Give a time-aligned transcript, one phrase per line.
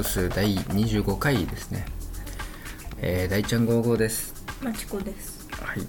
[0.00, 1.84] ウス第25回ですね。
[3.02, 4.32] えー、大ちゃん55です。
[4.62, 5.46] まちこです。
[5.52, 5.86] はい。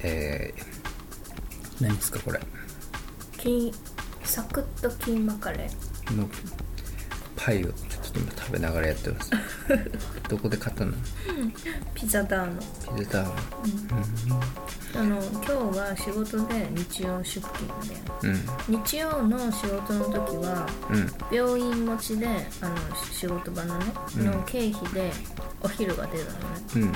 [0.00, 2.40] えー、何ですかこれ？
[4.24, 6.28] サクッとキーマカレーの
[7.36, 7.72] パイを
[8.14, 9.30] 今食べながらやってます。
[10.28, 10.92] どこで買ったの？
[11.94, 13.34] ピザダーノピザタワ
[14.96, 17.96] あの今日は仕事で日曜出勤で。
[18.22, 20.96] ー日曜の仕事の時はうん。
[20.96, 22.26] うん病院持ちで
[22.60, 22.76] あの
[23.12, 23.86] 仕事場のね、
[24.18, 24.26] うん。
[24.26, 25.10] の経費で
[25.60, 26.44] お昼が出たのね。
[26.76, 26.90] うんうん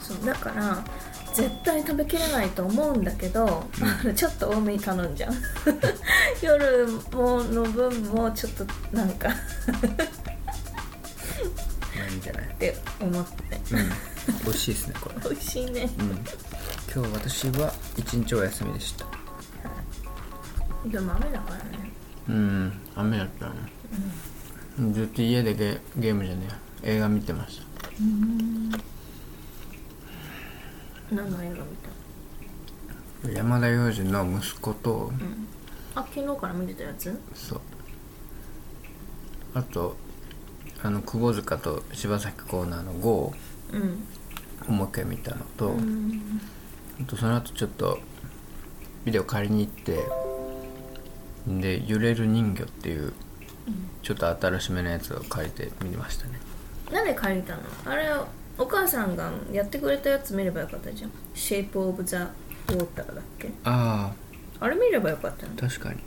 [0.00, 0.84] そうだから
[1.32, 3.64] 絶対食べきれないと思うんだけど、
[4.16, 5.32] ちょっと多めに頼んじゃう。
[6.42, 12.54] 夜もの分もちょっとなんかゃない？
[12.58, 13.74] て思って。
[13.74, 13.90] うん。
[14.44, 15.30] 美味しいですねこれ。
[15.30, 15.90] 美味しいね。
[15.98, 16.08] うん。
[16.92, 19.06] 今日私は一日お休みでした。
[20.86, 21.90] でも雨だからね。
[22.28, 22.72] うん。
[22.94, 23.54] 雨だったね、
[24.92, 26.48] ずっと家でゲゲームじゃね
[26.82, 27.90] え映画見てました。
[31.10, 31.60] 何の映画見
[33.24, 33.30] た？
[33.38, 35.12] 山田洋次の息子と、
[35.94, 37.20] あ昨日から見てたやつ？
[37.34, 37.60] そう。
[39.54, 39.96] あと
[40.82, 43.32] あの窪塚と柴咲コーナーの GO
[43.72, 44.06] うん。
[44.68, 46.40] をもう一回見たのと、うん。
[47.00, 47.98] あとその後ちょっと
[49.04, 50.06] ビデオ借りに行って
[51.46, 53.12] で「揺れる人魚」っていう
[54.02, 56.38] ちょっと新しめのやつを借りて見ましたね。
[56.92, 57.62] なんで借りたの？
[57.86, 58.08] あれ
[58.58, 63.50] お母さんがやってくれたやつ見ればよかったじゃん「シェイプ・オブ・ザ・ウォーター」だっけ？
[63.64, 64.12] あ
[64.60, 64.68] あ。
[64.68, 65.52] れ見ればよかったの？
[65.56, 66.00] あ確かに。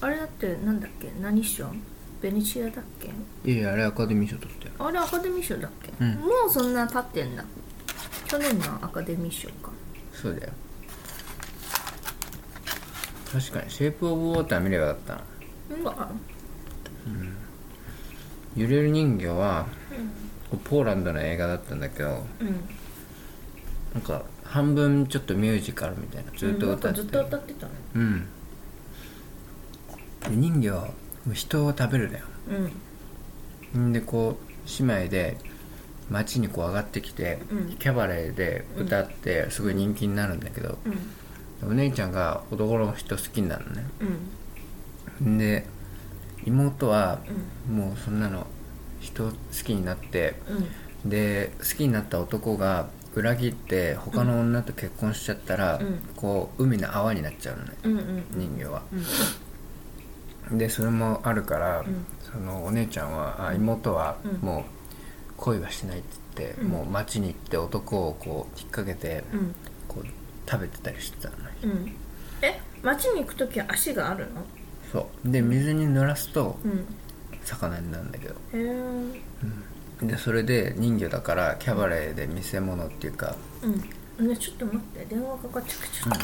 [0.00, 1.10] あれだってなんだっけ？
[1.22, 1.66] 何賞
[2.20, 3.08] ベネチアだっけ？
[3.50, 6.14] いやいやあれアカデミー賞取ってあれアカデミー賞だっけ、うん。
[6.14, 7.44] もうそんな経ってんだ
[8.26, 9.70] 去年のアカデミー賞か。
[10.12, 10.52] そうだよ。
[13.32, 15.22] 確かに「シェイプ・オブ・ウォーター」見ればよかったな。
[15.78, 15.84] うん。
[15.84, 16.10] わ
[18.56, 19.66] 揺れる人魚は、
[20.64, 22.46] ポーランドの映画だったんだけどうん。
[23.94, 28.26] なんか半分ちょっとミュージカルみたいなずっとなん歌ってかずっと歌ってたのうん。
[30.20, 30.92] で人魚はもう
[31.34, 32.24] 人を食べるだよ。
[33.74, 33.88] うん。
[33.90, 35.38] んでこう姉妹で
[36.10, 37.76] 街にこう上がってきて、うん。
[37.76, 40.78] キャバレーで歌ってすごい人気になるんだけど、
[41.62, 41.70] うん。
[41.70, 43.84] お姉ちゃんが男の人好きになるのね。
[45.20, 45.34] うん。
[45.34, 45.66] んで
[46.44, 47.18] 妹は
[47.70, 48.46] もうそんなの
[49.00, 49.32] 人好
[49.64, 50.34] きになって
[51.04, 51.10] うん。
[51.10, 56.00] で好きになった男が裏切って他の女と結婚しちゃったら、うん。
[56.16, 58.24] こう海の泡になっちゃうのね。
[58.36, 58.82] 人魚は。
[58.92, 59.04] うん
[60.52, 62.06] でそれもあるから、ん。
[62.30, 64.46] そのお姉ちゃんはあ妹はうん。
[64.46, 64.64] もう
[65.36, 66.68] 恋はしないって言って、うん。
[66.68, 69.54] もう街に行って男をこう引っ掛けて、うん。
[69.86, 70.06] こう
[70.50, 71.42] 食べてたりしてたのね。
[71.64, 71.92] うん。
[72.42, 74.42] え街に行く時は足があるの？
[74.92, 75.30] そう。
[75.30, 76.86] で水に濡らすとうん。
[77.44, 78.34] 魚になるんだけど。
[78.34, 83.34] へえでそれで人魚だからキャバレーで見せ物っていうか、
[84.20, 84.28] うん。
[84.28, 85.04] ねちょっと待って。
[85.06, 86.18] 電話かかってきちゃっ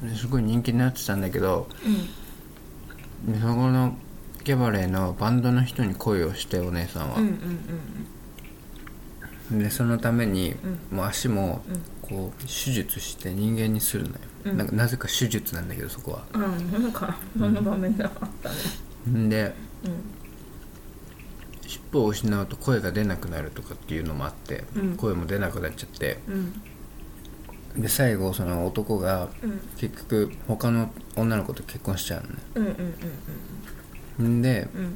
[0.00, 2.08] たですごい人気になってたんだけどうん
[3.26, 3.96] でそこの
[4.44, 8.06] キャバレーのバンドの人に恋をしてお姉さんは、うんうん
[9.50, 10.54] でそのために、
[10.90, 11.82] うもう足もうん。
[12.02, 14.14] こう手術して人間にするのよ、
[14.44, 14.56] うん。
[14.58, 16.24] なんかなぜか手術なんだけどそこは。
[16.34, 16.42] うん。
[16.42, 16.46] う
[16.78, 18.54] んなんかそんな場面があったね。
[19.10, 19.28] ん。
[19.28, 19.92] でうん。
[21.66, 24.96] 尻尾を失うと声が出なくなるとかっていうのもあって、うん。
[24.96, 26.60] 声も出なくなっちゃってうん
[27.78, 29.60] で最後その男がうん。
[29.76, 32.34] 結局他の女の子と結婚しちゃうのね。
[32.56, 32.94] うんうん
[34.18, 34.94] うんんでうん。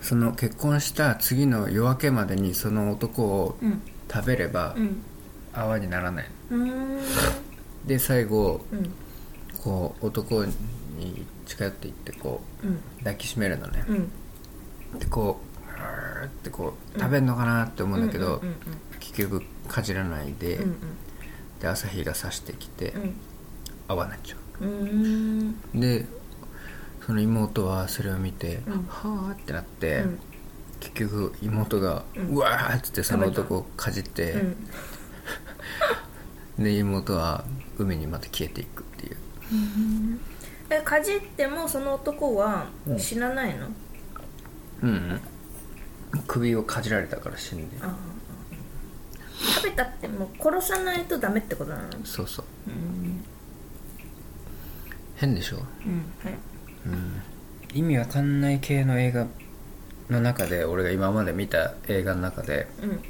[0.00, 3.80] その結婚した次の夜明けまでにその男をうん。
[4.12, 5.00] 食べればうん。
[5.52, 6.98] 泡にならないうん。
[7.86, 8.90] で最後うん。
[9.62, 10.54] こう男に
[11.46, 12.70] 近寄っていってこうん。
[12.70, 13.84] う抱きしめるのね。
[13.88, 14.98] うん。
[14.98, 18.54] でこううーってこう食べんのかなって思うんだけど、うん
[19.00, 20.76] 結局かじらないで、うん
[21.60, 23.14] で朝日が差してきて、うん。
[23.88, 24.38] 泡になっちゃう。
[25.78, 26.04] で
[27.06, 28.86] その妹はそれを見て、うん。
[28.88, 30.18] はあってなって、うん。
[30.80, 34.56] 結局妹が、ううんわーっつってその男をかじって、うん。
[36.64, 37.44] で妹は
[37.78, 39.16] 海にまた消えていくっていう。
[40.70, 42.66] えかじってもその男は
[42.98, 43.68] 死なないの、
[44.82, 44.88] うん。
[44.88, 45.20] うん
[46.26, 47.76] 首をかじられたから死んで。
[47.82, 47.96] ああ
[49.58, 52.44] 食べたってもう殺さないとダメってことなのそうそう。
[52.68, 53.24] うん。
[55.16, 55.56] 変でしょ？
[55.56, 56.04] うん。
[56.22, 56.34] はい。
[57.74, 59.26] 意味わかんない系の映画
[60.08, 63.00] の中で俺が今まで見た映画の中でうん。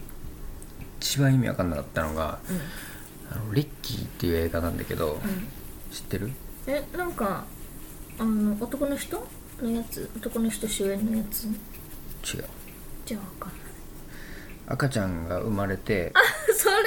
[1.00, 2.60] 一番意味わかんなかったのがうん。
[3.30, 5.20] あのリッキーっていう映画なんだけど、うん。
[5.92, 6.32] 知ってる？
[6.66, 7.44] えなんか
[8.18, 9.26] あの男の人
[9.62, 10.10] のやつ？
[10.16, 11.44] 男の人主演のやつ？
[11.44, 11.48] 違
[12.40, 12.44] う。
[13.04, 13.67] じゃあ分かんない
[14.70, 16.12] 赤ちゃんが生まれて、
[16.56, 16.82] それね。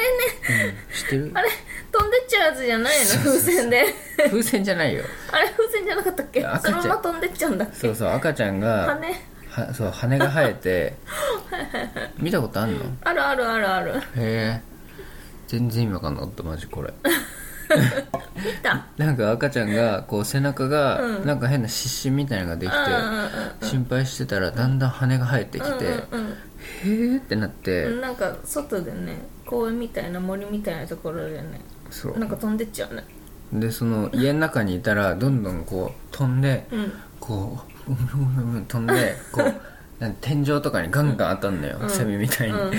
[0.66, 1.32] うん、知ってる？
[1.34, 1.50] あれ
[1.92, 3.06] 飛んでっちゃうやつじゃないの？
[3.24, 3.86] 風船で。
[4.30, 5.04] 風船じゃないよ。
[5.32, 6.46] あれ風船じゃなかったっけ？
[6.46, 7.66] 赤ちゃのまま飛んでっちゃうんだ。
[7.66, 9.22] っけそうそう赤ちゃんが羽。
[9.66, 10.94] はそう羽が生えて
[12.20, 12.86] 見たことあんの？
[12.86, 13.94] へあるあるあるある。
[14.16, 14.62] え。
[15.48, 16.94] 全然意味わかんなかったマジこれ。
[17.72, 18.86] 見た。
[18.98, 21.26] なんか赤ちゃんがこう背中がうん。
[21.26, 26.34] なんか変な湿疹みたいなのができうんて心配してたらだんだん羽が生えてきてうんうん
[26.84, 27.86] へーってなっうて。
[27.86, 33.04] んなんか外でね公園みたいな森みたいなところでねそなんか飛んでっちゃうね。
[33.54, 36.94] うでその家の中にいたらどんどんこう飛んでうん。
[37.20, 37.92] こう
[38.68, 39.54] 飛んでこう
[40.22, 41.90] 天井とかにガンガン当たんのよ、うん。
[41.90, 42.72] セミみたいに、うん。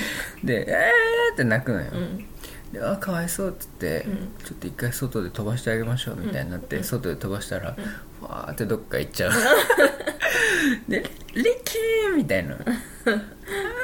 [0.45, 2.27] で「えー!」って泣くのよ、うん。
[2.73, 4.17] であかわいそうっつって、うん。
[4.45, 7.77] ちょっと一回外で飛ばしてあげましょうみたいになって、外で飛ばしたら、
[8.21, 9.33] わーってどっか行っちゃう。
[10.89, 11.05] で
[11.35, 12.57] 「リッキー!」みたいな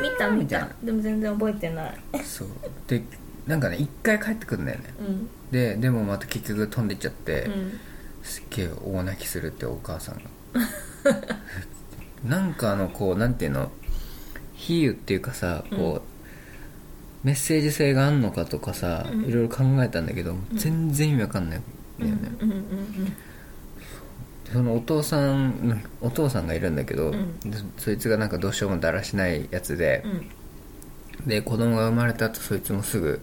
[0.00, 0.68] 見た見みた。
[0.82, 1.94] でも全然覚えてない。
[2.24, 2.48] そう。
[2.86, 3.02] で
[3.46, 4.94] なんかね一回帰ってくるんだよね。
[5.00, 5.28] うん。
[5.50, 7.80] ででもまた結局飛んでっちゃって、うん。
[8.22, 10.22] すっげえ大泣きするってお母さんが。
[12.24, 13.70] なんかあのこうなんていうの？
[14.54, 16.02] 比喩っていうかさこ
[17.24, 19.24] う、メッセージ性があんのかとかさ、うん。
[19.24, 21.62] いろいろ考えたんだけど、全然意味わかんないん
[22.00, 23.16] だよね、うんうん
[24.52, 27.38] そのお父さんお父さんがいるんだけど、うん。
[27.40, 30.10] でそいつがなんかどうしようもだらしないやつでうん。
[30.10, 30.28] う、ん
[31.26, 33.20] で子供が生まれた後そいつもすぐ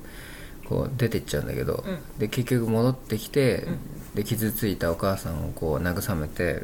[0.65, 2.19] こう出てっちゃうんだけど、うん。
[2.19, 3.79] で結局戻ってきて、うん。
[4.15, 6.63] で傷ついたお母さんをこう慰めて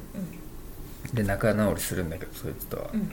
[1.13, 3.11] で仲直りするんだけどそいつとは、うんうん。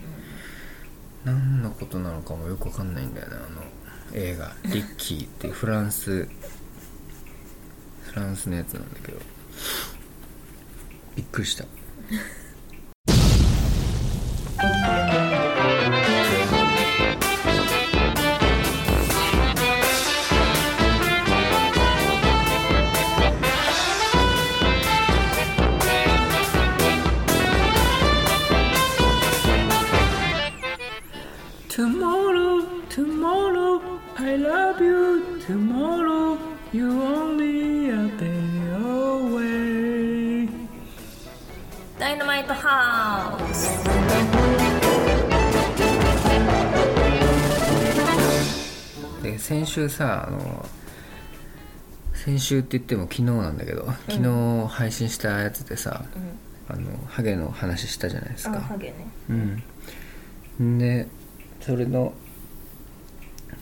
[1.24, 3.62] 何のことなのかもよくわかんないんだよねあの
[4.14, 6.28] 映画「リッキー」っていうフランスフ
[8.14, 9.20] ランスのやつなんだけど
[11.17, 11.65] びっくりした
[31.69, 33.81] Tomorrow, tomorrow,
[34.17, 35.39] I love you.
[35.47, 36.37] Tomorrow,
[36.71, 37.46] you only
[42.68, 42.74] ナ
[43.32, 43.78] マイトハウス
[49.22, 50.66] で先週さあの
[52.12, 56.04] 先週って言っても昨日なんだけど昨日配信したやつでさ、
[56.68, 58.58] あのハゲの話したじゃないですか。
[58.58, 58.94] あハゲね。
[60.58, 60.78] うん。
[60.78, 61.08] で
[61.60, 62.12] それの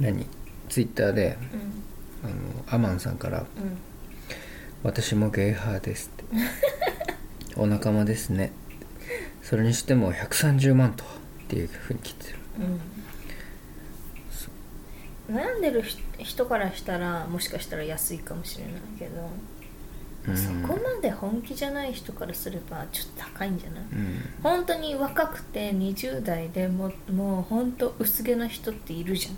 [0.00, 0.26] 何？
[0.68, 1.38] ツイッターで
[2.24, 2.28] うん。
[2.28, 2.34] あの
[2.74, 3.46] アマンさんからうん
[4.82, 6.24] 「私もゲイハーです」って
[7.56, 8.50] 「お仲間ですね」
[9.48, 11.06] それにしても130万とっ
[11.46, 12.38] ていうふうに聞いてる。
[15.31, 15.37] うん。
[15.37, 24.20] 悩んでるひ人からしたらもしかしたら安いかもしれないけど、うんそこまで本気じゃない人からすればちょっと高いんじゃない、うん。
[24.43, 29.28] 本当に若くて20代でももう本当薄毛な人っているじ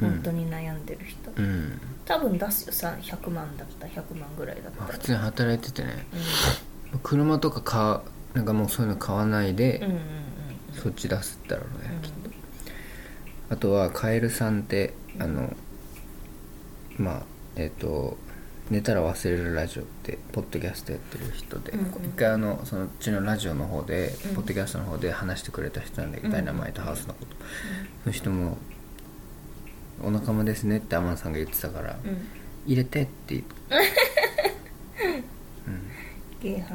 [0.00, 0.08] ゃん。
[0.08, 0.14] うん。
[0.14, 1.78] 本当に悩んでる人、うん。
[2.06, 2.72] 多分出すよ。
[2.72, 3.86] さ100万だった。
[3.86, 6.06] ら100万ぐらいだったら、まあ普通に働いててね。
[7.02, 8.02] 車とか
[8.34, 10.00] なんかもうそういうの買わないで、うんうんうん。
[10.74, 12.02] そっち出すったらね、うん。
[12.02, 12.30] きっと。
[13.50, 15.54] あとはカエルさんってあの
[16.98, 17.22] まあ
[17.56, 18.16] えっ、と
[18.70, 21.86] 寝たら忘れるラジオってポッドキャストやってる人で、うんうん。
[21.86, 24.34] 一回あのそのうちのラジオの方で、うん。
[24.34, 26.32] ポッドキャストの方で話してくれた人なんだけど、うん。
[26.32, 27.36] ダイナマイトハウスのこと、
[28.02, 28.58] その人も
[30.02, 32.10] 「お仲間ですね」ってアマンさんが言ってたから「うん。
[32.10, 32.26] うん
[32.66, 33.54] 入れて」って言って。
[36.40, 36.74] ゲーハ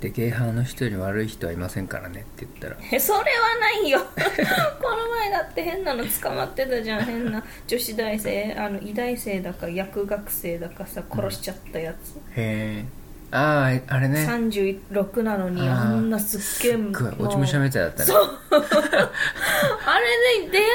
[0.00, 2.76] でゲイハーの人より悪い人はいませんからねって言ったら。
[2.76, 3.24] ーえそれは
[3.60, 4.00] ないよ。
[4.80, 7.04] この前だって変なの捕まってたじゃん。
[7.04, 12.84] 変な女子大生あの医大生だか薬学生だかさ殺しちゃったやつ、へえ
[13.30, 14.26] あああれね。
[14.26, 18.12] 36なのにあんなすっげえ落ち武者みたいだったね。
[18.56, 20.66] あれで出会い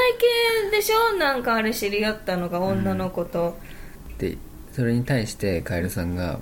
[0.71, 1.17] 系でしょ？
[1.17, 3.57] なんかあれ知り合ったのが女の子と、
[4.19, 4.37] で
[4.71, 6.39] それに対してカエルさんが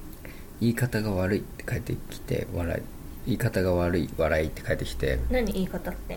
[0.60, 2.82] 「言い方が悪い」ってきて笑い
[3.26, 5.18] 言い方が悪い笑いって書いてきて。
[5.30, 6.14] 何言い方って？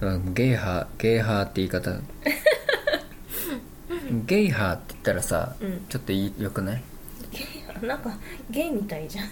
[0.00, 1.96] だからゲイハーゲイハーって言い方。
[4.26, 5.84] ゲイハーって言ったらさ、うん。
[5.88, 6.82] ちょっといいよくない？
[7.82, 8.16] なんか
[8.50, 9.28] ゲイみたいじゃん。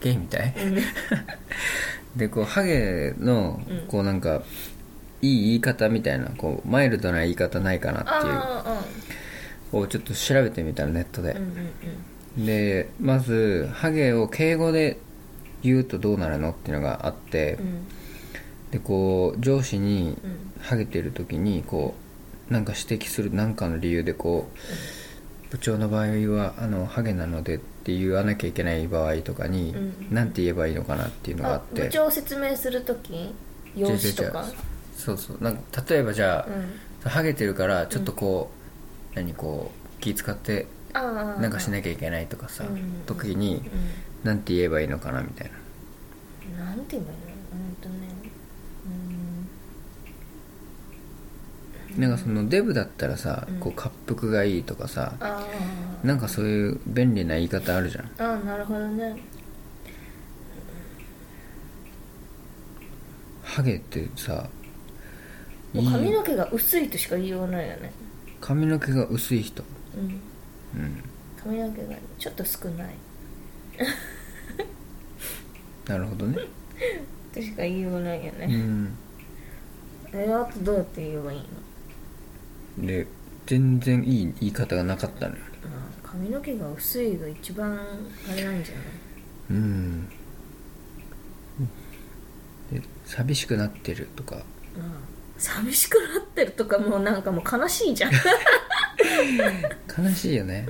[0.00, 0.54] ゲイみたい？
[0.56, 0.76] うん。
[2.16, 3.78] でこうハゲのうん。
[3.88, 4.42] こうなんか
[5.22, 8.34] いい言い方みたいなこうマイルドな言い方ないかなっていう。
[8.34, 8.82] あ
[9.72, 11.32] をちょっと調べてみたらネットで。
[11.34, 11.70] あうん、うんうん
[12.36, 14.98] でまずハゲを敬語で
[15.62, 17.58] 言うとどうなるのっていうのがあって、
[18.70, 20.52] でこう上司にうん。
[20.58, 21.94] ハゲてる時にこ
[22.50, 24.48] うなんか指摘する何かの理由でこ
[25.48, 30.06] う部長の場合はあのハゲなのでって言わなきゃいけない場合とかにうん。
[30.10, 31.82] 何て言えばいいのかなっていうのがああって。
[31.82, 33.32] 部長を説明する時
[33.76, 34.44] 用紙とか？
[34.96, 35.38] そうそう。
[35.40, 36.46] なんか例えばじゃあ、
[37.04, 37.10] うん。
[37.10, 38.50] ハゲてるからちょっとこ
[39.12, 40.66] う、何こう気使って
[41.02, 43.62] なんかしなきゃいけないとかさ、うん時に
[44.24, 45.52] 何て言えばいいのかなみたいな。
[46.62, 47.26] うんなんて言えばいいの？
[47.52, 47.94] うんとね。
[51.96, 52.02] うん。
[52.02, 53.60] なんかそのデブだったらさ、うん。
[53.60, 55.46] こう滑腹がいいとかさあ
[56.02, 58.04] なんかそういう便利な言い方あるじゃん。
[58.04, 59.16] あああなるほどね。
[63.42, 64.48] ハゲってさ
[65.74, 67.92] 髪の毛が薄いとしか言いようがないよね。
[68.40, 69.62] 髪の毛が薄い人。
[69.96, 70.20] うん
[70.74, 71.02] うん
[71.42, 72.94] 髪の毛がちょっと少ない。
[75.86, 76.38] なるほどね。
[77.32, 78.96] としか言いようがないようね、ん
[80.12, 81.40] えあとどうやって言えばいい
[82.80, 82.86] の？
[82.86, 83.06] で
[83.46, 85.42] 全然いい言い方がなかったのよ。
[85.64, 88.84] あ髪の毛が薄いが一番あれなんじゃない？
[89.50, 90.08] うん。
[92.72, 94.36] で寂しくなってるとか。
[94.36, 94.42] あ
[95.38, 98.12] 寂しくなってるとかもうなんかもう悲しいじゃん
[99.98, 100.66] 悲しいよね。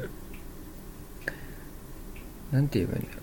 [2.52, 3.23] なんて言えばいいんだろう。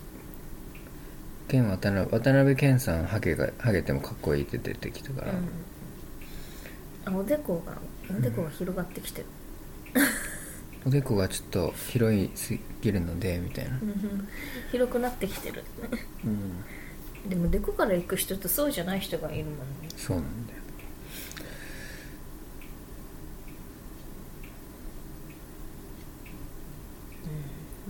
[1.49, 7.15] 健渡辺渡辺謙さんハゲがハゲてもかっこいいって出てきたから、うん。
[7.15, 7.73] あおでこが
[8.15, 9.27] おでこが広がってきてる、
[10.85, 13.71] おでこがちょっと広いすぎるのでみたいな。
[13.81, 14.27] うん。
[14.71, 15.63] 広くなってきてる。
[16.25, 16.63] うん。
[17.29, 19.63] でもでこから行く人とそうじゃない人がいるもんね。
[19.95, 20.59] そうなんだよ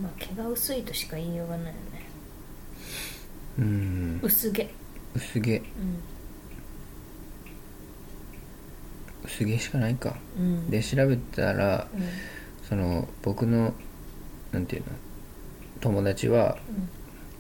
[0.04, 1.78] まあ毛が薄いとしか言いようがないよね。
[3.58, 4.20] うん。
[4.22, 4.70] 薄毛。
[5.16, 5.58] 薄毛。
[5.58, 5.62] う
[9.24, 10.10] 薄毛しかないか。
[10.38, 10.70] んうん。
[10.70, 12.10] で調べたらうん。
[12.68, 13.74] その僕の
[14.52, 14.88] なんていうの
[15.80, 16.90] 友達はうん。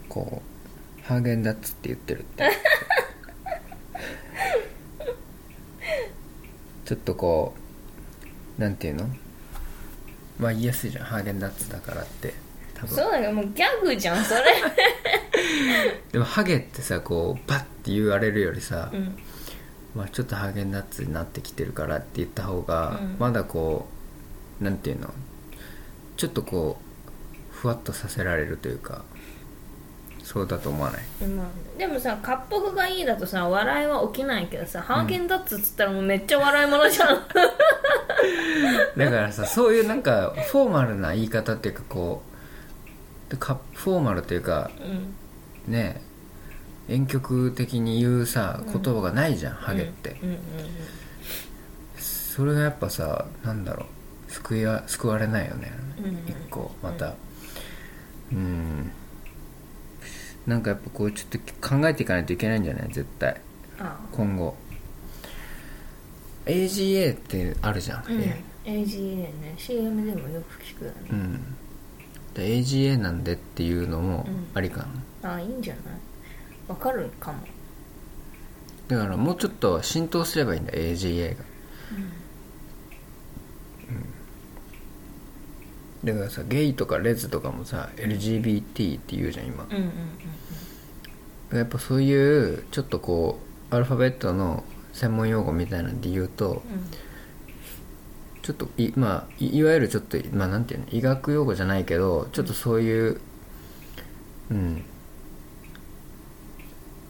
[0.07, 2.49] こうハーゲンダッツって言ってるって。
[6.85, 7.53] ちょっとこ
[8.57, 9.09] うなんていうの
[10.39, 11.05] まあ言いやすいじゃん。
[11.05, 12.33] ハーゲンダッツだからって
[12.87, 14.41] そうだけどもうギャグじゃんそれ。
[16.11, 19.17] でもハゲってさこうバッて言われるよりさ、うん。
[19.95, 23.15] まあ、ちょっとハーゲンダッツになってきてるからって言った方が、うん。
[23.19, 23.87] まだこ
[24.59, 25.13] うなんていうの？
[26.17, 29.03] ちょっとこうふわっとさせられるというか
[30.23, 31.29] そうだと思わない？
[31.29, 31.47] まあ
[31.77, 37.19] でもさ滑腹がいいだとさ笑いは起きないけどさ、ハーゲンダッツっつったらもうめっちゃ笑い物じゃん。
[38.97, 42.32] だからさそういうなんかフォーマルな言い方っていうかこう
[43.33, 44.69] でかフォーマルっていうか
[45.67, 45.73] うん。
[45.73, 45.99] ね
[46.87, 48.81] 婉曲的に言うさうん。
[48.81, 50.37] 言葉がないじゃん、ハゲって、うんうん
[52.35, 53.85] それがやっぱさなんだろ
[54.27, 56.13] う救いわ救われないよね、うんうん。
[56.27, 57.13] 一個また。
[58.31, 58.91] うん。
[60.47, 62.87] なんかやっぱこうちょっと考えていかないといけないんじゃない？
[62.89, 63.39] 絶対。
[63.79, 64.55] あ今後。
[66.45, 68.19] AGA ってあるじゃん、あうん。
[68.21, 69.53] え AGA ね。
[69.57, 71.55] CM でもよく聞くよね、うん
[72.33, 74.47] で AGA なんでっていうのもうん。
[74.53, 74.85] ありか
[75.21, 75.83] な、ああいいんじゃない？
[76.67, 77.39] わかるかも、
[78.87, 81.43] だからもうちょっと浸透すればいいんだ AGA が。
[86.03, 89.65] だからさゲイとかレズとかもさ LGBT って言うじゃん今。
[89.69, 93.39] うん、うんうんやっぱそういうちょっとこ
[93.71, 96.63] うアルファベットの専門用語みたいなんで言うと
[98.43, 103.19] ちょっといまあいいわゆるちょっとまあなんていうの医学用語じゃないけどちょっとそういう
[104.51, 104.83] うん。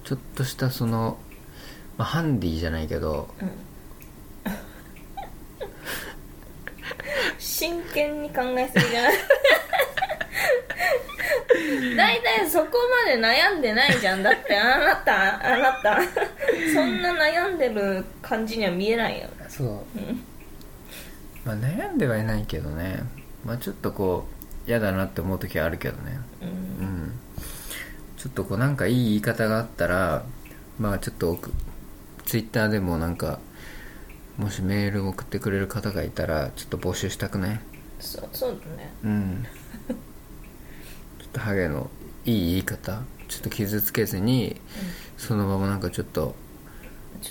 [0.05, 1.17] ちょっとしたその、
[1.97, 3.47] まあ、ハンディじゃないけどうん。
[3.47, 3.53] うん
[7.39, 9.13] 真剣に考えすぎじゃない？
[11.95, 14.23] 大体そこまで悩んでないじゃん。
[14.23, 15.99] だってあなたあなた。
[16.73, 19.29] そんな悩んでる感じには見えないよ。
[19.47, 19.67] そう。
[19.67, 20.23] うん
[21.45, 23.03] まあ悩んではいないけどね。
[23.45, 24.25] まあちょっとこ
[24.65, 26.19] う嫌だなって思う時はあるけどね。
[26.41, 26.47] うん。
[26.85, 27.11] うん。
[28.17, 30.23] ちょっとこうなんかいい言い方があったら
[30.79, 31.51] まあちょっと送
[32.25, 33.39] ツイッターでもなんか
[34.37, 37.59] もしメール送ってくれる方がいたらちょっと募集したくない？
[37.99, 38.93] そうそうだね。
[39.03, 39.45] うん。
[41.19, 41.89] ちょっとハゲの
[42.25, 43.01] いい言い方？
[43.27, 44.61] ちょっと傷つけずに
[45.17, 46.35] そのままなんかちょっと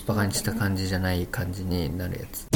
[0.05, 2.47] バカにした感じじゃない感じになるやつ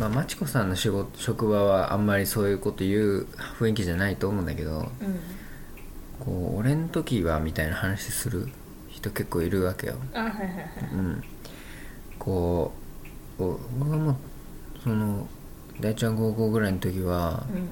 [0.00, 3.26] まあマチコさんの仕事職場はあんまりそういうこと言う
[3.58, 5.20] 雰囲気じゃないと思うんだけどうん。
[6.18, 8.48] こう俺の時はみたいな話する
[8.88, 9.94] 人結構いるわけよ。
[10.14, 10.48] あはいはいはい
[10.92, 11.24] うん。
[12.18, 12.72] こ
[13.38, 14.16] うお僕はもう
[14.82, 15.26] その
[15.80, 17.70] 大ちゃん高校ぐらいの時は、うん。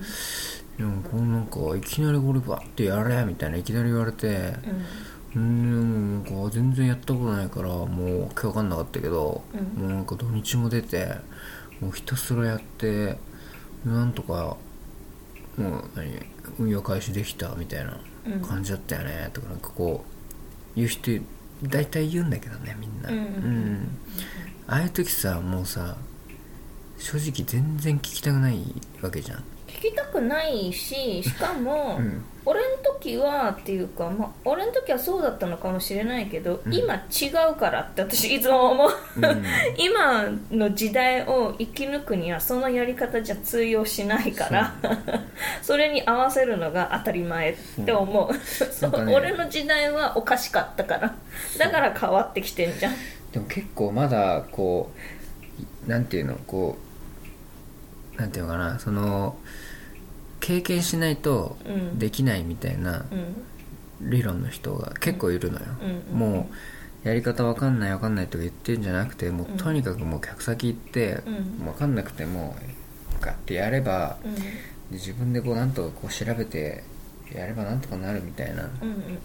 [0.79, 4.55] でもこうなんかいきなりこれバッてやれみたいないきなり言われて
[5.35, 5.43] うん。
[5.43, 6.25] うん。
[6.25, 9.83] もうなんか全然やったことないからもうわけわかんなかったけど、うん。
[9.83, 11.17] もうなんか土日も出て
[11.81, 13.17] もうひたすらやって
[13.85, 14.57] なんとか
[15.57, 16.11] もう何
[16.59, 18.41] 運用開始できたみたいなうん。
[18.43, 21.21] 感じだったよね、とかなんかこう言う人
[21.63, 23.09] 大体言うんだけどねみんな。
[23.11, 23.89] うんうん
[24.67, 25.97] ああいう時さもうさ
[26.99, 28.63] 正直全然聞きたくない
[29.01, 29.45] わけじゃん
[29.79, 32.25] 聞きたくないししかも、うん。
[32.45, 36.75] 俺の時はっていうか、まあ、俺の時はそうだったのかもしれないけど、うん。
[36.75, 38.91] 今違うからって私いつも思う。
[39.17, 39.45] うん。
[39.77, 44.75] 今の時代を生き抜くにはそのやり方じゃ通用しないから
[45.63, 49.15] それに合わせるのが当たり前って思う、ね。
[49.15, 51.15] 俺の時代はおかしかったから。
[51.59, 52.95] だから変わってきてんじゃん。
[53.33, 54.91] でも結構まだこ
[55.87, 56.79] うなんていうのこ
[58.17, 59.37] うなんていうのかなその
[60.49, 61.99] 経験しないとうん。
[61.99, 64.11] できないみたいなうん。
[64.11, 65.67] 理論の人が結構いるのよ、
[66.13, 66.19] うん。
[66.19, 66.49] も
[67.05, 71.23] うやり方わかんないわかんないとか言ってるんじゃなくてもううんとにかくもう客先行って、
[71.61, 71.67] うん。
[71.67, 72.57] わかんなくても
[73.21, 74.17] ガッてやれば
[74.91, 76.83] 自分でこうなんとかこう調べて
[77.35, 78.71] やればなんとかなるみたいな。
[78.81, 79.19] うんうんうん。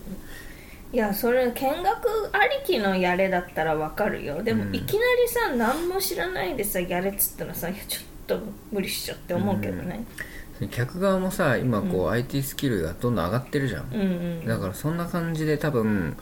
[0.92, 4.44] いやそれ見学ありきのやれだったらわかるよ。
[4.44, 4.76] でも、うん。
[4.76, 8.40] いきなりさ何も知らないでさやれっつったらさいやちょっと
[8.72, 10.06] 無理しちゃって思うけどね。
[10.72, 12.12] 客側もさ今こう、うん。
[12.12, 14.04] IT スキルがどんどん上がってるじゃん、うんう
[14.44, 14.48] ん。
[14.48, 16.16] だからそんな感じで多分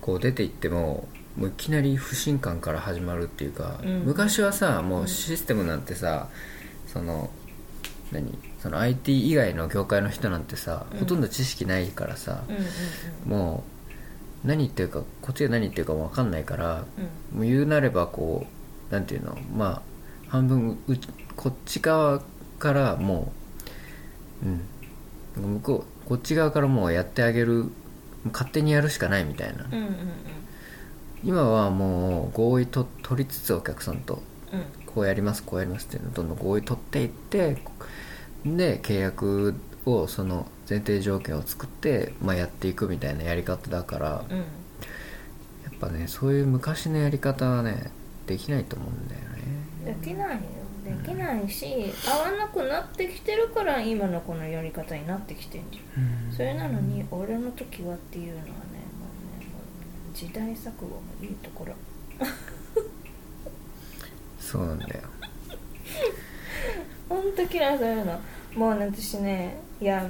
[0.00, 4.02] こう出ていってももういきなり不信感から始まるっていうか、うん。
[4.04, 6.28] 昔はさもうシステムなんてさ
[6.86, 7.30] その
[8.10, 8.36] 何？
[8.60, 10.98] その IT 以外の業界の人なんてさ、うん。
[10.98, 13.64] ほとんど知識ないからさうん、うんも
[14.44, 16.84] う何言ってるかこっちが何言ってるかも分かんないから
[17.32, 17.38] うん。
[17.38, 18.44] もう言うなればこ
[18.90, 19.38] うなんていうの？
[19.56, 19.82] まあ
[20.28, 20.96] 半分う
[21.36, 22.22] こっち側
[22.58, 23.32] からも
[24.44, 25.54] ううん。
[25.54, 27.66] 向こうこっち側からもうやってあげる
[28.32, 29.92] 勝手にやるしかないみたいな、うんうんうん。
[31.24, 34.64] 今はもう合意と取りつつお客さんとうん。
[34.86, 37.56] こうやりますこうやりますっていうのをどんどん合意取っていって
[38.44, 39.54] で契約
[39.86, 44.40] をその前提条件を作って、まあ、やっていくみたいなやり方だからやうん。
[44.40, 47.90] っぱねそういう昔のやり方はね
[48.26, 49.96] できないと思うんだよね。
[50.00, 50.40] できないよ
[51.02, 56.32] できないし合わなくなってきてるから今のこのやり方になってきてんじゃん。
[56.32, 58.54] それなのに俺の時はっていうのはねも
[59.38, 59.58] うねも
[60.12, 61.74] う時代錯誤のいいところ。
[64.38, 65.00] そうなんだよ。
[67.08, 68.20] ほんと嫌いそういうの。
[68.54, 70.08] もうね私ねいや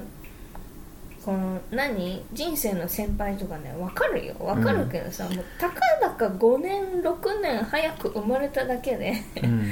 [1.25, 2.25] この何？
[2.33, 4.35] 人生の先輩とかね分かるよ。
[4.41, 9.15] 分かるけどさ、もうたかだか5年6年早く生まれただけで。
[9.43, 9.71] うん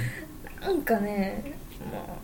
[0.60, 1.54] なんかね
[1.92, 2.18] も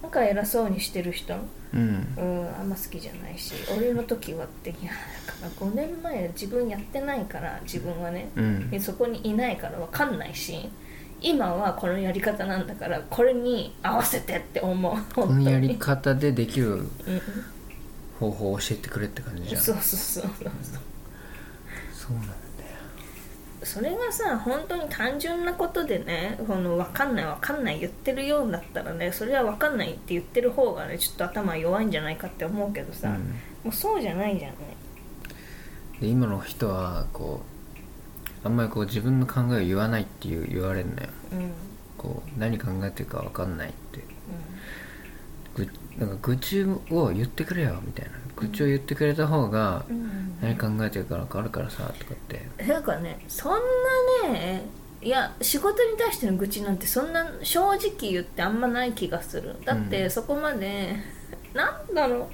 [0.00, 1.34] うなんか偉そうにしてる人
[1.72, 2.14] うん。
[2.16, 4.90] うんあんま好きじゃないし俺の時はっていや
[5.26, 8.42] だから5年前自分やってないから自分はね、う
[8.76, 8.80] ん。
[8.80, 10.68] そこにいないから分かんないし
[11.20, 16.88] 今はこのやり方なんだからこれに合わせてって思うこのやり方でできるうん。
[18.18, 19.62] 方法を教えてくれって感じじゃん。
[19.62, 22.12] そうそうそうそうそう。
[22.14, 22.28] なんだ。
[22.28, 22.34] よ
[23.64, 33.14] それがさ本当に単純なことでねこの分かんない分かんない言ってるようだったらねそれは分かんないって言ってる方がねちょっと頭弱いんじゃないかって思うけどさ、うん。
[33.14, 34.56] もうそうじゃないじゃんね。
[36.00, 37.42] で今の人はこ
[38.44, 41.08] うあんまりこう自分の考えを言わないっていう言われるのよ。
[41.32, 41.38] うん。
[41.38, 41.52] うん
[41.98, 44.00] こう何考えてるか分かんないって。
[45.54, 49.84] ぐなんか愚痴を言ってくれよみたいな愚痴を言ってくれた方が
[50.40, 52.48] 何考えてるか分かるからさとかって。
[52.66, 53.52] なんかねそん
[54.22, 54.62] なね
[55.00, 59.56] いや仕事に対しての愚痴なんてそんな正直言ってあんまない気がする。
[59.64, 60.10] だってうん。
[60.10, 60.96] そこまで、
[61.54, 62.26] なんだろう。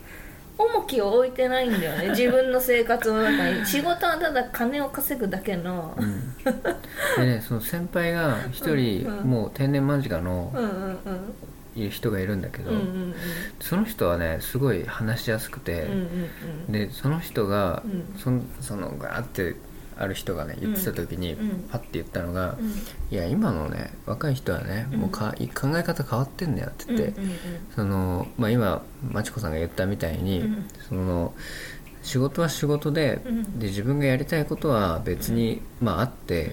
[0.58, 2.10] 重きを置いてないんだよね。
[2.18, 3.64] 自分の生活の中に。
[3.64, 5.96] 仕事はただ金を稼ぐだけの。
[5.96, 6.34] うん。
[7.16, 10.52] でねその先輩が一人もう定年間近の
[11.78, 13.14] うんうんうんいる人がいるんだけど、うんうん
[13.60, 16.30] その人はねすごい話しやすくて、うんうん
[16.68, 16.72] うん。
[16.72, 18.18] でその人が、うん。
[18.18, 19.56] そんそのガーって
[19.96, 21.68] ある人がね言ってた時に、うん。
[21.70, 22.68] パッて言ったのが、うん。
[23.10, 25.00] いや今のね若い人はね、うん。
[25.00, 27.32] もうか考え方変わってんだよって言って、うんうん
[27.74, 30.68] そのまあ、今まちこさんが言ったみたいに、うん。
[30.88, 31.34] その
[32.02, 33.58] 仕事は仕事で,、うん。
[33.58, 36.52] で自分がやりたいことは別に、まあ、あって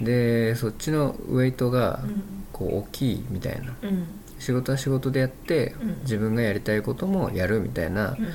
[0.00, 0.04] う、ん。
[0.04, 2.22] でそっちのウェイトがうん。
[2.52, 3.74] こう大きいみたいな。
[3.82, 4.06] うん
[4.44, 6.00] 仕事は仕事でやって、うん。
[6.02, 8.28] 自分がやりたいこともやるみたいなうん。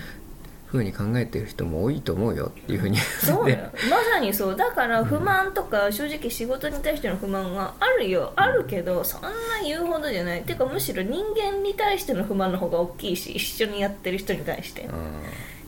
[0.71, 3.57] 風に考えてる人も多いと思うよっていうふうにそうよ。
[3.89, 4.55] まさにそう。
[4.55, 8.33] だから不満とか正直仕事に対しての不満はあるよ。
[8.35, 9.29] あるけどそんな
[9.63, 10.43] 言うほどじゃない。
[10.43, 14.83] てかむしろ人間に対しての不満の方が大きいし一緒にやってる人に対して。
[14.83, 14.93] うん。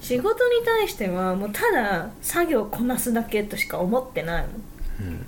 [0.02, 5.26] 仕事に対してはもうただ作業をこなすだけとしか思ってないもん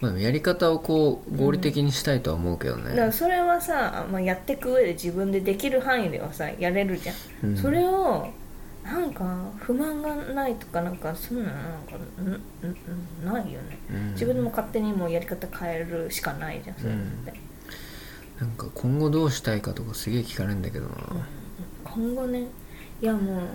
[0.00, 7.56] まあ、やり方をこう合理的にしたいとは思うけどね、だからそれはさ、まあ、やっていく上で自分でできる範囲ではさやれるじゃん、うん。
[7.56, 8.28] それを
[8.84, 9.24] なんか
[9.60, 14.12] 不満がないとかなんかそんなのなんかんんんないよね、うん。
[14.12, 17.40] 自分でも勝手にもうやり方変えるしかないじゃんそれって、
[18.40, 20.94] なんか今後どうしたいかとかすげえ聞かれるんだけどな、
[21.82, 22.46] 今後ね。
[23.00, 23.46] いやもう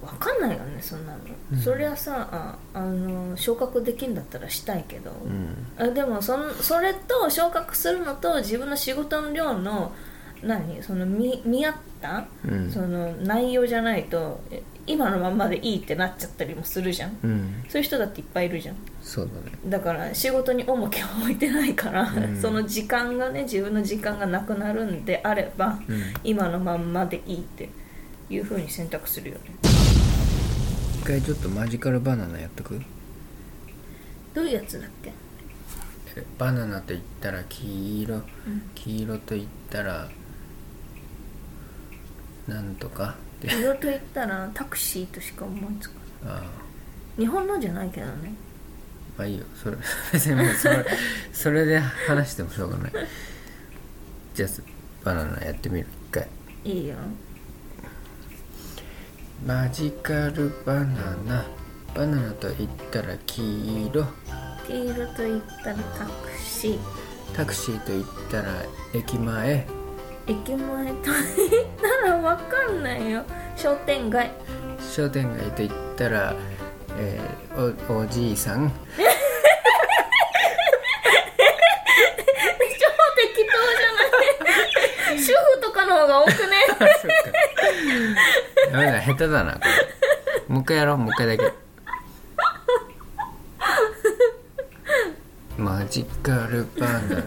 [0.00, 1.18] 分かんないよねそんなの、
[1.52, 1.58] うん。
[1.58, 5.66] そりゃさああの昇格できんだったらしたいけど、うん。
[5.78, 9.92] あでもそんそれと昇格するのと自分の仕事の量の
[10.42, 12.70] 何その見見合った、うん。
[12.70, 17.18] その内容じゃないとえ今のまんまでいいってなっちゃったりもするじゃん。
[17.22, 17.64] うん。
[17.68, 18.76] そういう人だっていっぱいいるじゃん。
[19.02, 19.58] そうだね。
[19.66, 22.36] だから仕事に重きを置いてないから、うん。
[22.40, 26.02] その時間がね自分の時間がなくなるんであれば、うん。
[26.22, 27.68] 今のまんまでいいって
[28.30, 29.40] いう風に選択するよね。
[29.64, 29.75] 一
[31.06, 32.80] 回ちょっとマジカルバナナやっとく？
[34.34, 35.12] どういうやつだっけ？
[36.16, 38.24] えバナナと言ったら黄色、ん。
[38.74, 40.08] 黄色と言ったら
[42.48, 43.14] なんとか？
[43.38, 43.54] って。
[43.56, 46.34] 色と言ったらタクシーとしか思いつかない。
[46.34, 46.42] ああ。
[47.20, 48.34] 日本のじゃないけどね。
[49.16, 49.44] まあいいよ。
[49.54, 49.76] それ
[50.12, 50.84] 別にもうそれ
[51.32, 52.92] それで話してもしょうがない。
[54.34, 54.48] じゃあ
[55.04, 55.86] バナナやってみる。
[56.10, 56.28] 一回。
[56.64, 56.96] いいよ
[59.44, 60.84] マジカルバナ
[61.26, 61.44] ナ。
[61.94, 64.04] バナナと言ったら黄色。
[64.66, 66.78] 黄色と言ったらタクシー。
[67.34, 68.48] タクシーと言ったら
[68.94, 69.66] 駅前。
[70.26, 70.96] 駅前と言っ
[72.02, 73.22] たらわかんないよ。
[73.56, 74.30] 商店街。
[74.80, 76.34] 商店街と言ったら、
[76.98, 77.36] えー
[77.90, 79.08] おおじいさん 超適
[83.46, 86.56] 当じゃない主婦とかの方が多くね
[88.70, 90.54] ダメだ下手だなこれ。
[90.54, 91.52] もう一回やろうもう一回だけ。
[95.62, 97.22] マジカルバナナ。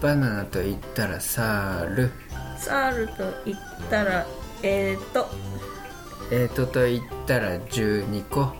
[0.00, 2.10] バナナと言ったらサール。
[2.58, 3.14] サールと
[3.46, 3.58] 言っ
[3.90, 4.26] たら
[4.62, 5.28] えーと。
[6.30, 8.52] えーとと言ったら12個。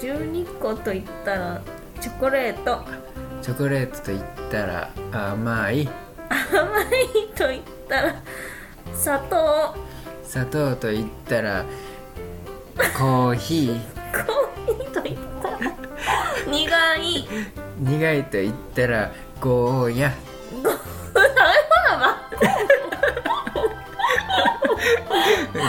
[0.00, 1.62] 12個と言ったら
[2.00, 2.84] チョコレート。
[3.40, 5.88] チョコレートと言ったら甘い。
[6.28, 8.14] 甘いと言ったら
[8.94, 9.74] 砂糖
[10.24, 11.64] 砂糖と言ったら
[12.98, 13.80] コーヒー。
[14.26, 15.58] コーヒーと言ったら
[16.46, 17.28] 苦い。
[17.78, 20.12] 苦いと言ったらゴーヤ。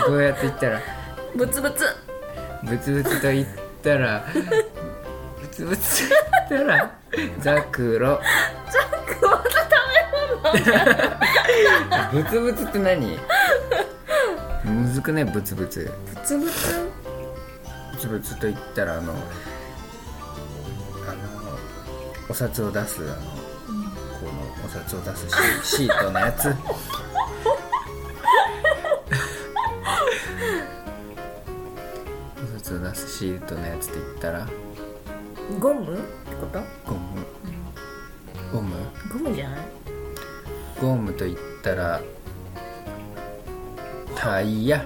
[0.07, 0.81] ゴーヤと言ったら。
[1.35, 1.85] ブツブツ。
[2.63, 3.47] ブツブツと言っ
[3.83, 4.25] たら
[5.41, 6.15] ブツブツと
[6.49, 6.91] 言ったら
[7.39, 8.21] ザクロ。
[9.21, 9.75] また食
[10.53, 10.61] べ
[12.11, 12.23] 物。
[12.23, 13.19] ブツブツって何？
[14.63, 15.91] むずくねブツブツ。
[16.15, 16.89] ブツブツ？
[17.93, 19.19] ブツブツと言ったらあのあの
[22.29, 25.27] お札を出すあのこのお札を出す
[25.77, 26.55] シ シートのやつ。
[32.37, 34.47] お札を出すシートのやつって言ったら？
[35.59, 36.59] ゴムってこと？
[36.85, 37.25] ゴム。
[38.51, 38.75] ゴム？
[39.23, 39.59] ゴムじゃない？
[40.81, 42.01] ゴムと言ったら
[44.23, 44.85] タイヤ。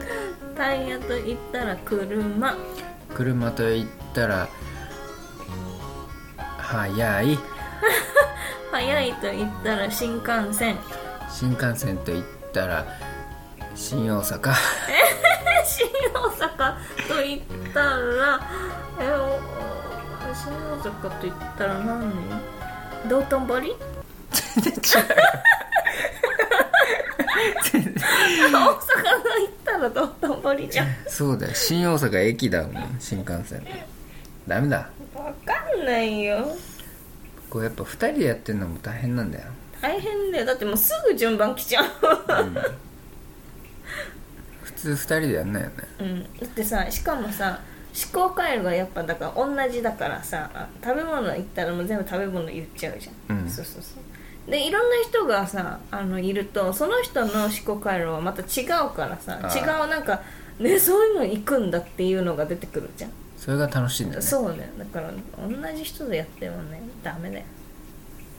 [0.55, 2.57] タイヤと言ったら車。
[3.13, 4.49] 車と言ったら
[6.57, 7.37] 速い。
[8.71, 10.75] 速いと言ったら新幹線。
[11.29, 12.83] 新幹線と言ったら
[13.75, 14.53] 新大阪。
[15.63, 16.73] 新大阪
[17.07, 18.39] と言ったら
[18.99, 19.39] えお
[20.33, 22.11] 新大阪と言ったら何？
[23.07, 23.75] 道頓堀？
[28.27, 28.81] 大阪と
[29.39, 30.87] 言ったら道頓堀じゃん。
[31.07, 31.53] そうだよ。
[31.55, 33.65] 新大阪駅だもん新幹線
[34.47, 34.89] ダメだ。
[35.13, 36.47] わかんないよ。
[37.49, 39.45] こうやっぱ2人でやってんのも大変なんだよ。
[39.81, 40.45] 大変だよ。
[40.45, 41.85] だってもうすぐ順番来ちゃう。
[44.63, 45.75] 普通2人でやんないよね。
[45.99, 47.61] うん、だってさしかもさ
[48.13, 53.49] 思考回路がやっぱだから同じだからさあ食べ物言ったらもう全部食べ物言っちゃうじゃん、うん。
[53.49, 54.03] そうそうそう
[54.47, 60.21] でいろんな人がさあのいるとその人の思考回路はまた違うからさ違うなんか
[60.59, 64.25] ねそういうの行くんだっていうのが出てくるじゃん、それが楽しいんだよね。
[64.25, 64.71] そうね。
[64.79, 67.45] だから同じ人でやってもねダメだよ。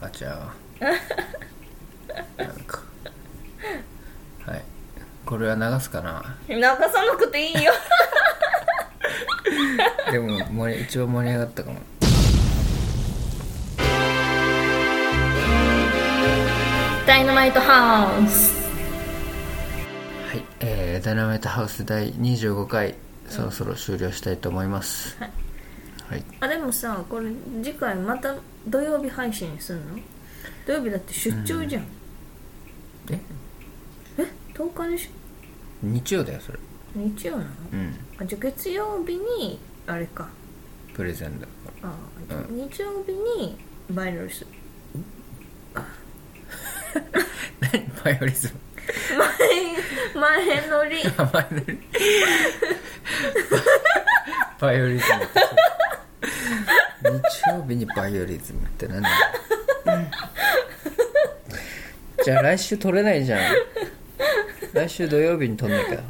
[0.00, 0.82] あちゃー
[2.44, 2.80] なんか。
[4.46, 4.64] はい。
[5.24, 6.36] これは流すかな？
[6.48, 7.72] 流さなくていいよ。
[10.10, 11.78] でも盛り一応盛り上がったかも
[17.08, 18.68] ダイナマイトハウス。
[20.26, 22.96] はい、えー、ダイナマイトハウス第25回
[23.30, 25.30] そろそろ終了したいと思います、はい。
[26.10, 26.24] はい。
[26.40, 27.30] あでもさこれ
[27.64, 28.34] 次回また
[28.66, 29.98] 土曜日配信するの？
[30.66, 31.84] 土曜日だって出張じゃん、
[33.10, 33.18] え？
[34.18, 35.10] え？10日でしょ？
[35.84, 36.58] 日曜だよそれ。
[36.94, 37.50] 日曜なの？
[37.72, 37.94] うん。
[38.20, 40.28] あじゃあ月曜日にあれか。
[40.92, 41.52] プレゼンだか
[41.84, 41.94] あ
[42.28, 43.56] じゃあ日曜日に
[43.92, 44.48] バイナルする。
[44.52, 44.57] ら
[47.60, 48.54] 何バイオリズム？
[50.14, 51.02] 前前乗り。
[51.32, 51.80] バイオリ
[54.60, 55.24] バイオリズム。
[55.24, 55.40] って
[57.28, 59.02] 日曜日にバイオリズムって何？
[59.02, 59.16] だ よ
[62.24, 63.40] じゃあ来週撮れないじゃん。
[64.72, 66.00] 来週土曜日に撮んなきゃ。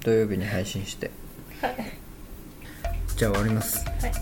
[0.00, 1.10] 土曜日に配信して。
[3.16, 3.84] じゃあ終わります。
[3.84, 4.12] はい。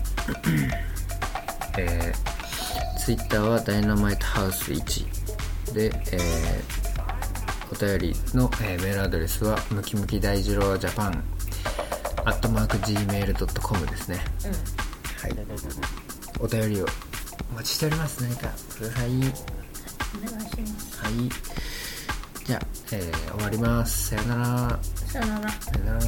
[1.77, 5.24] えー、ツイッターはダイナマイトハウス1
[5.75, 6.85] で、えー
[7.71, 11.23] お便りの、えーメールアドレスはムキムキ大二郎ジャパン
[12.23, 14.19] アットマーク Gmail.com ですね。
[15.21, 15.35] はい。
[16.39, 16.85] お便りを
[17.51, 18.23] お待ちしております。
[18.23, 19.07] 何かください。
[19.09, 19.43] お願いし
[20.61, 21.03] ます。
[21.03, 21.13] はい。
[22.45, 22.61] じゃあ、
[22.93, 24.09] えー終わります。
[24.09, 24.79] さよなら。
[25.07, 25.49] さよなら。
[25.49, 25.99] さよなら